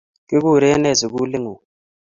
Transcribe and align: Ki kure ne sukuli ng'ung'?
Ki 0.27 0.35
kure 0.43 0.69
ne 0.79 0.91
sukuli 0.99 1.37
ng'ung'? 1.39 1.61